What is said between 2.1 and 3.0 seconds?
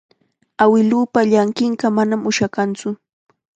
ushakantsu.